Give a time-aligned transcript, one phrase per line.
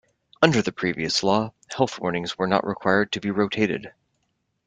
[0.41, 3.93] Under the previous law, health warnings were not required to be rotated.